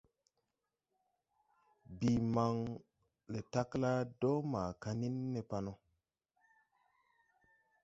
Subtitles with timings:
[1.97, 2.55] Bii man
[3.31, 5.73] le tagla dɔɔ maa kanin ne pa ni.